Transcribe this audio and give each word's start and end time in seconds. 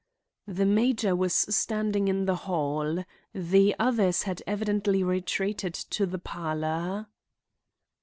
The 0.47 0.65
major 0.65 1.15
was 1.15 1.31
standing 1.31 2.07
in 2.07 2.25
the 2.25 2.33
hall. 2.49 3.05
The 3.35 3.75
others 3.77 4.23
had 4.23 4.41
evidently 4.47 5.03
retreated 5.03 5.75
to 5.91 6.07
the 6.07 6.17
parlor. 6.17 7.05